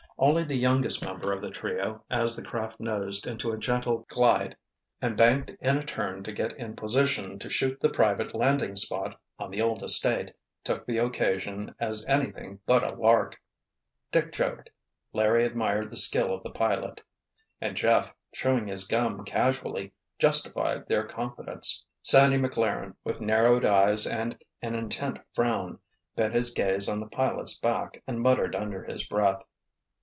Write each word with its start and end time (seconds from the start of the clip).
Only 0.23 0.43
the 0.43 0.55
youngest 0.55 1.03
member 1.03 1.33
of 1.33 1.41
the 1.41 1.49
trio, 1.49 2.03
as 2.11 2.35
the 2.35 2.43
craft 2.43 2.79
nosed 2.79 3.25
into 3.25 3.51
a 3.51 3.57
gentle 3.57 4.05
glide 4.07 4.55
and 5.01 5.17
banked 5.17 5.49
in 5.59 5.77
a 5.77 5.83
turn 5.83 6.21
to 6.23 6.31
get 6.31 6.53
in 6.59 6.75
position 6.75 7.39
to 7.39 7.49
shoot 7.49 7.79
the 7.79 7.89
private 7.89 8.35
landing 8.35 8.75
spot 8.75 9.19
on 9.39 9.49
the 9.49 9.63
old 9.63 9.81
estate, 9.81 10.31
took 10.63 10.85
the 10.85 10.99
occasion 10.99 11.73
as 11.79 12.05
anything 12.05 12.59
but 12.67 12.83
a 12.83 12.93
lark. 12.93 13.41
Dick 14.11 14.31
joked, 14.31 14.69
Larry 15.11 15.43
admired 15.43 15.89
the 15.89 15.95
skill 15.95 16.31
of 16.35 16.43
the 16.43 16.51
pilot. 16.51 17.01
And 17.59 17.75
Jeff, 17.75 18.13
chewing 18.31 18.67
his 18.67 18.85
gum 18.85 19.25
casually, 19.25 19.91
justified 20.19 20.85
their 20.87 21.03
confidence. 21.07 21.83
Sandy 22.03 22.37
Maclaren, 22.37 22.93
with 23.03 23.21
narrowed 23.21 23.65
eyes 23.65 24.05
and 24.05 24.37
an 24.61 24.75
intent 24.75 25.17
frown, 25.33 25.79
bent 26.15 26.35
his 26.35 26.53
gaze 26.53 26.87
on 26.87 26.99
the 26.99 27.07
pilot's 27.07 27.57
back 27.57 28.03
and 28.05 28.21
muttered 28.21 28.55
under 28.55 28.83
his 28.83 29.03
breath. 29.07 29.41